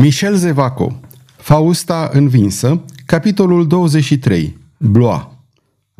[0.00, 1.00] Michel Zevaco
[1.36, 5.20] Fausta învinsă Capitolul 23 Blois.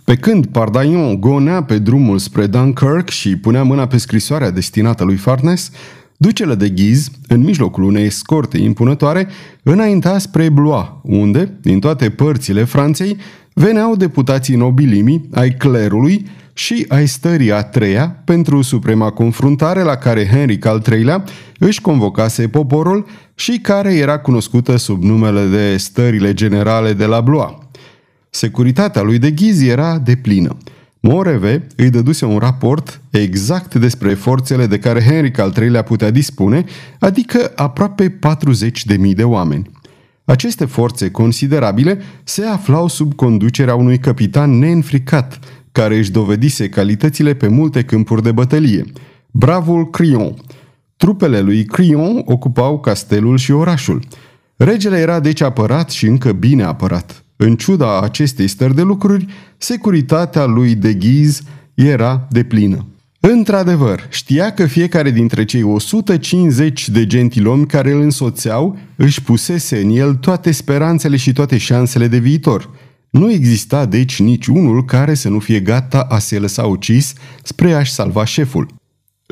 [0.04, 5.16] Pe când Pardaion gonea pe drumul spre Dunkirk și punea mâna pe scrisoarea destinată lui
[5.16, 5.70] Farnes,
[6.16, 9.28] ducele de ghiz, în mijlocul unei escorte impunătoare,
[9.62, 13.16] înainta spre Blois, unde, din toate părțile Franței,
[13.54, 20.26] veneau deputații nobilimii ai clerului și ai stării a treia pentru suprema confruntare la care
[20.26, 21.24] Henric al III-lea
[21.58, 23.06] își convocase poporul
[23.40, 27.50] și care era cunoscută sub numele de stările generale de la Blois.
[28.30, 30.56] Securitatea lui de ghiz era deplină.
[31.00, 36.64] Moreve îi dăduse un raport exact despre forțele de care Henric al III-lea putea dispune,
[36.98, 38.18] adică aproape
[38.88, 39.70] 40.000 de oameni.
[40.24, 45.38] Aceste forțe considerabile se aflau sub conducerea unui capitan neînfricat,
[45.72, 48.84] care își dovedise calitățile pe multe câmpuri de bătălie.
[49.30, 50.34] Bravul Crion.
[51.00, 54.02] Trupele lui Crion ocupau castelul și orașul.
[54.56, 57.24] Regele era deci apărat și încă bine apărat.
[57.36, 59.26] În ciuda acestei stări de lucruri,
[59.58, 61.42] securitatea lui de ghiz
[61.74, 62.86] era deplină.
[63.20, 69.90] Într-adevăr, știa că fiecare dintre cei 150 de gentilomi care îl însoțeau își pusese în
[69.90, 72.70] el toate speranțele și toate șansele de viitor.
[73.10, 77.72] Nu exista deci nici unul care să nu fie gata a se lăsa ucis spre
[77.72, 78.79] a-și salva șeful.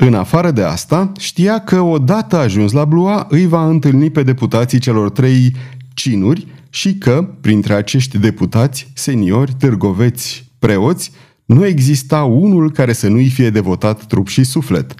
[0.01, 4.79] În afară de asta, știa că odată ajuns la Blua îi va întâlni pe deputații
[4.79, 5.55] celor trei
[5.93, 11.11] cinuri și că, printre acești deputați, seniori, târgoveți, preoți,
[11.45, 14.95] nu exista unul care să nu-i fie devotat trup și suflet.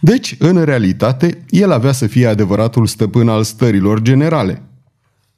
[0.00, 4.62] Deci, în realitate, el avea să fie adevăratul stăpân al stărilor generale.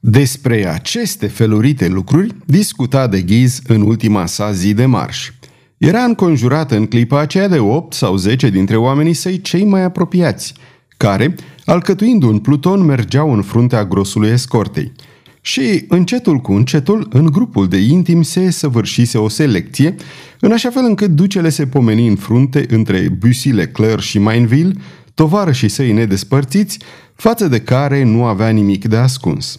[0.00, 5.30] Despre aceste felurite lucruri discuta de ghiz în ultima sa zi de marș.
[5.78, 10.54] Era înconjurat în clipa aceea de 8 sau 10 dintre oamenii săi cei mai apropiați,
[10.96, 11.34] care,
[11.64, 14.92] alcătuind un pluton, mergeau în fruntea grosului escortei–
[15.40, 19.94] și încetul cu încetul, în grupul de intim se săvârșise o selecție,
[20.40, 24.72] în așa fel încât ducele se pomeni în frunte între Bussy Leclerc și Mainville,
[25.14, 26.78] tovarășii săi nedespărțiți,
[27.14, 29.58] față de care nu avea nimic de ascuns.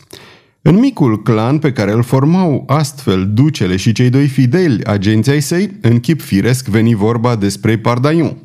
[0.62, 5.42] În micul clan pe care îl formau astfel ducele și cei doi fideli agenții ai
[5.42, 8.38] săi, în chip firesc veni vorba despre Pardaion.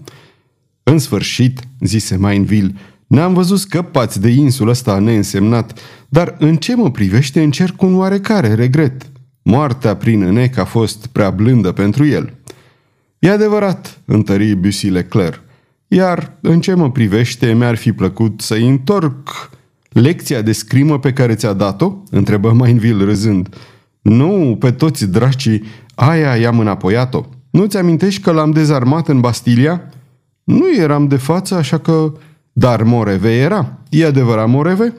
[0.82, 2.74] În sfârșit, zise Mainville,
[3.06, 8.54] ne-am văzut scăpați de insulă ăsta neînsemnat, dar în ce mă privește încerc un oarecare
[8.54, 9.10] regret.
[9.42, 12.34] Moartea prin înec a fost prea blândă pentru el.
[13.18, 15.40] E adevărat, întări Bussy Leclerc,
[15.88, 19.50] iar în ce mă privește mi-ar fi plăcut să-i întorc
[19.94, 21.92] lecția de scrimă pe care ți-a dat-o?
[22.10, 23.56] întrebă Mainville râzând.
[24.02, 25.62] Nu, pe toți dracii,
[25.94, 27.24] aia i-am înapoiat-o.
[27.50, 29.82] Nu-ți amintești că l-am dezarmat în Bastilia?
[30.44, 32.12] Nu eram de față, așa că
[32.56, 33.78] dar Moreve era.
[33.88, 34.94] E adevărat Moreve?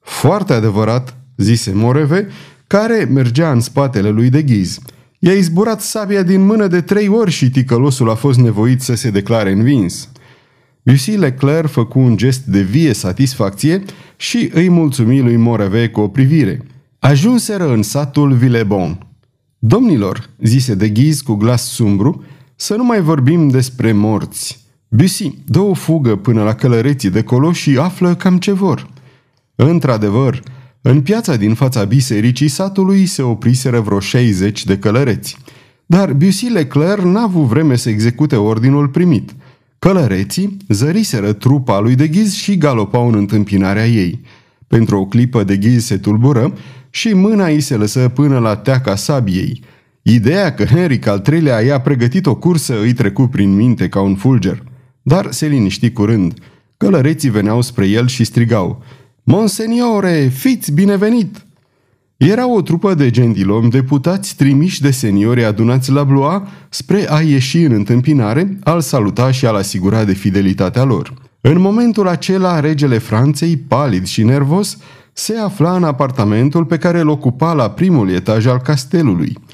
[0.00, 2.28] Foarte adevărat, zise Moreve,
[2.66, 4.78] care mergea în spatele lui de ghiz.
[5.18, 9.10] I-a izburat sabia din mână de trei ori și ticălosul a fost nevoit să se
[9.10, 10.08] declare învins.
[10.82, 13.82] Lucie Leclerc făcu un gest de vie satisfacție
[14.16, 16.62] și îi mulțumi lui Moreve cu o privire.
[16.98, 19.06] Ajunseră în satul Villebon.
[19.58, 22.24] Domnilor, zise de ghiz cu glas sumbru,
[22.56, 24.64] să nu mai vorbim despre morți.
[24.88, 28.88] Bussy, dă o fugă până la călăreții de colo și află cam ce vor.
[29.54, 30.42] Într-adevăr,
[30.82, 35.36] în piața din fața bisericii satului se opriseră vreo 60 de călăreți.
[35.86, 39.34] Dar Bussy Leclerc n-a avut vreme să execute ordinul primit.
[39.80, 44.20] Călăreții zăriseră trupa lui de ghiz și galopau în întâmpinarea ei.
[44.66, 46.52] Pentru o clipă de ghiz se tulbură
[46.90, 49.62] și mâna ei se lăsă până la teaca sabiei.
[50.02, 54.14] Ideea că Henric al III-lea i-a pregătit o cursă îi trecu prin minte ca un
[54.14, 54.62] fulger.
[55.02, 56.34] Dar se liniști curând.
[56.76, 58.82] Călăreții veneau spre el și strigau
[59.22, 61.44] Monseniore, fiți binevenit!
[62.26, 67.58] Era o trupă de gentilomi deputați trimiși de seniori adunați la Blois spre a ieși
[67.58, 71.14] în întâmpinare, al saluta și al asigura de fidelitatea lor.
[71.40, 74.78] În momentul acela, regele Franței, palid și nervos,
[75.12, 79.38] se afla în apartamentul pe care îl ocupa la primul etaj al castelului–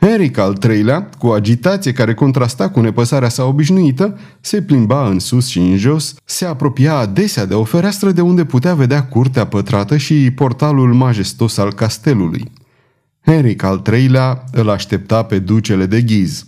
[0.00, 5.18] Henric al III-lea, cu o agitație care contrasta cu nepăsarea sa obișnuită, se plimba în
[5.18, 9.46] sus și în jos, se apropia adesea de o fereastră de unde putea vedea curtea
[9.46, 12.50] pătrată și portalul majestos al castelului.
[13.24, 16.44] Henric al III-lea îl aștepta pe ducele de ghiz.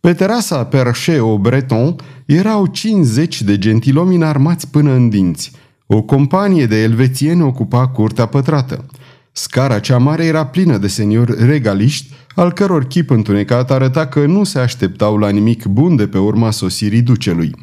[0.00, 1.96] Pe terasa Perche-au Breton
[2.26, 5.50] erau 50 de gentilomi înarmați până în dinți.
[5.86, 8.84] O companie de elvețieni ocupa curtea pătrată.
[9.32, 14.44] Scara cea mare era plină de seniori regaliști, al căror chip întunecat arăta că nu
[14.44, 17.54] se așteptau la nimic bun de pe urma sosirii ducelui.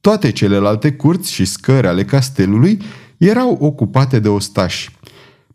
[0.00, 2.78] Toate celelalte curți și scări ale castelului
[3.16, 4.90] erau ocupate de ostași.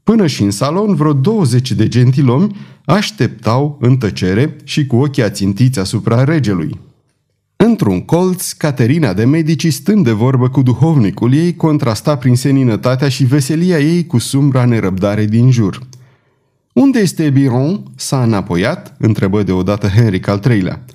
[0.03, 2.55] Până și în salon, vreo 20 de gentilomi
[2.85, 6.79] așteptau în tăcere și cu ochii ațintiți asupra regelui.
[7.57, 13.23] Într-un colț, Caterina de Medici, stând de vorbă cu duhovnicul ei, contrasta prin seninătatea și
[13.23, 15.79] veselia ei cu sumbra nerăbdare din jur.
[16.73, 20.85] Unde este Biron?" s-a înapoiat, întrebă deodată Henric al III-lea.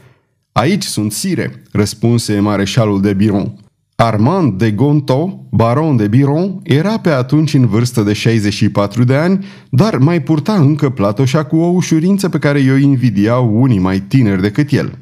[0.52, 3.54] Aici sunt sire," răspunse mareșalul de Biron.
[3.96, 9.44] Armand de Gonto, baron de Biron, era pe atunci în vârstă de 64 de ani,
[9.70, 14.40] dar mai purta încă platoșa cu o ușurință pe care i-o invidiau unii mai tineri
[14.40, 14.98] decât el.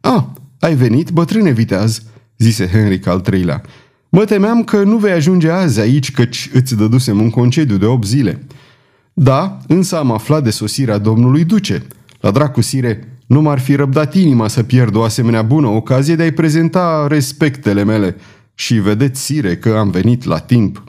[0.00, 0.22] Ah,
[0.66, 2.02] ai venit, bătrâne viteaz,"
[2.38, 3.62] zise Henric al III-lea.
[4.08, 8.06] Mă temeam că nu vei ajunge azi aici, căci îți dădusem un concediu de 8
[8.06, 8.46] zile."
[9.12, 11.86] Da, însă am aflat de sosirea domnului duce.
[12.20, 16.22] La dracu sire, nu m-ar fi răbdat inima să pierd o asemenea bună ocazie de
[16.22, 18.16] a-i prezenta respectele mele.
[18.54, 20.84] Și vedeți, sire, că am venit la timp."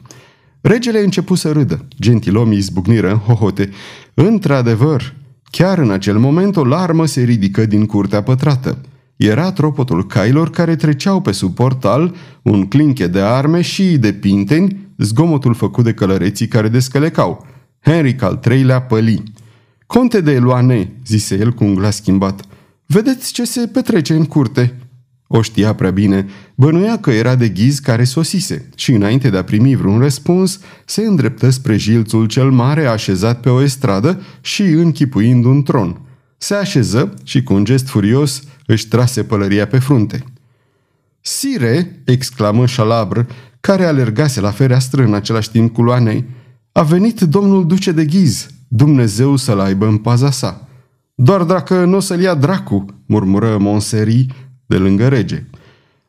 [0.60, 1.86] Regele începu să râdă.
[2.00, 3.70] Gentilomii izbucniră în hohote.
[4.14, 5.14] Într-adevăr,
[5.50, 8.78] chiar în acel moment o larmă se ridică din curtea pătrată.
[9.18, 14.88] Era tropotul cailor care treceau pe sub portal, un clinche de arme și de pinteni,
[14.98, 17.46] zgomotul făcut de călăreții care descălecau.
[17.80, 19.22] Henric al III-lea păli.
[19.86, 22.42] Conte de Eloane, zise el cu un glas schimbat,
[22.86, 24.74] vedeți ce se petrece în curte.
[25.26, 29.44] O știa prea bine, bănuia că era de ghiz care sosise și înainte de a
[29.44, 35.44] primi vreun răspuns, se îndreptă spre jilțul cel mare așezat pe o estradă și închipuind
[35.44, 36.00] un tron.
[36.36, 40.24] Se așeză și cu un gest furios își trase pălăria pe frunte.
[41.20, 43.20] Sire, exclamă șalabr,
[43.60, 46.24] care alergase la fereastră în același timp cu Loanei,
[46.72, 50.68] a venit domnul duce de ghiz, Dumnezeu să-l aibă în paza sa.
[51.14, 54.26] Doar dacă nu o să-l ia dracu, murmură Monseri
[54.66, 55.44] de lângă rege.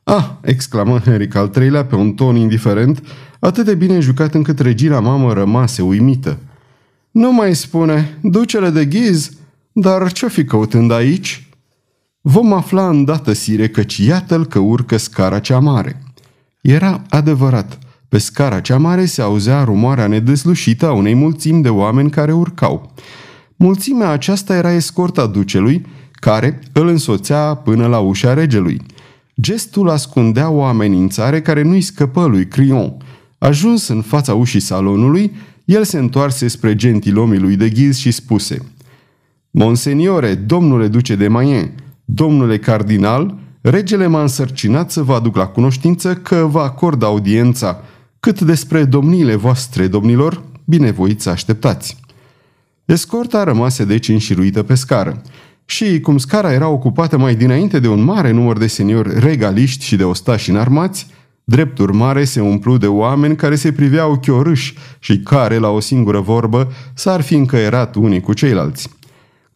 [0.04, 3.04] Ah, exclamă Henric al treilea pe un ton indiferent,
[3.40, 6.38] atât de bine jucat încât regina mamă rămase uimită.
[7.12, 9.32] Nu mai spune, ducele de ghiz,
[9.72, 11.49] dar ce-o fi căutând aici?"
[12.31, 16.04] Vom afla îndată, sire, căci iată-l că urcă scara cea mare.
[16.62, 17.80] Era adevărat.
[18.10, 22.94] Pe scara cea mare se auzea rumoarea nedeslușită a unei mulțimi de oameni care urcau.
[23.56, 28.81] Mulțimea aceasta era escorta ducelui, care îl însoțea până la ușa regelui.
[29.42, 32.94] Gestul ascundea o amenințare care nu-i scăpă lui Crion.
[33.38, 35.31] Ajuns în fața ușii salonului,
[35.66, 38.58] el se întoarse spre gentilomii lui de ghiz și spuse
[39.52, 41.72] Monseniore, domnule duce de Mayen,
[42.14, 47.82] domnule cardinal, regele m-a însărcinat să vă aduc la cunoștință că vă acord audiența
[48.20, 51.98] cât despre domniile voastre, domnilor, binevoiți să așteptați.
[52.86, 55.22] Escorta rămase deci înșiruită pe scară.
[55.66, 59.96] Și, cum scara era ocupată mai dinainte de un mare număr de seniori regaliști și
[59.96, 61.08] de ostași înarmați,
[61.44, 66.20] drept urmare se umplu de oameni care se priveau chiorâși și care, la o singură
[66.20, 68.99] vorbă, s-ar fi încăierat unii cu ceilalți.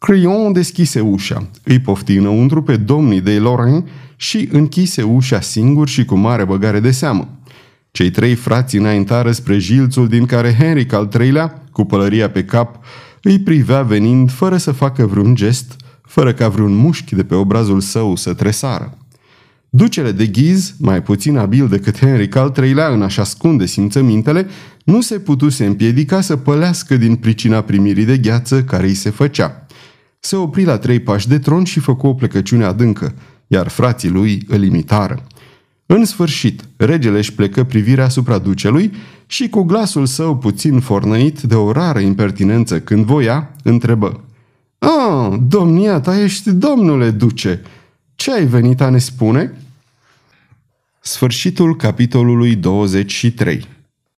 [0.04, 3.84] Crayon deschise ușa, îi pofti înăuntru pe domnii de Lorraine
[4.16, 7.28] și închise ușa singur și cu mare băgare de seamă.
[7.90, 12.84] Cei trei frați înaintară spre jilțul din care Henric al III-lea, cu pălăria pe cap,
[13.22, 17.80] îi privea venind fără să facă vreun gest, fără ca vreun mușchi de pe obrazul
[17.80, 18.98] său să tresară.
[19.68, 24.46] Ducele de ghiz, mai puțin abil decât Henric al III-lea în a-și ascunde simțămintele,
[24.84, 29.58] nu se putuse împiedica să pălească din pricina primirii de gheață care îi se făcea.
[30.24, 33.14] Se opri la trei pași de tron și făcu o plecăciune adâncă,
[33.46, 35.26] iar frații lui îl imitară.
[35.86, 38.92] În sfârșit, regele își plecă privirea asupra ducelui
[39.26, 44.24] și cu glasul său puțin fornăit de o rară impertinență când voia, întrebă.
[44.78, 47.62] Ah, domnia ta ești domnule duce.
[48.14, 49.52] Ce ai venit a ne spune?"
[51.00, 53.68] Sfârșitul capitolului 23